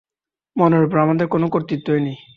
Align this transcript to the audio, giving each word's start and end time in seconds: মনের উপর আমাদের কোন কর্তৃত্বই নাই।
মনের 0.55 0.83
উপর 0.83 0.97
আমাদের 0.97 1.27
কোন 1.27 1.43
কর্তৃত্বই 1.47 2.01
নাই। 2.01 2.17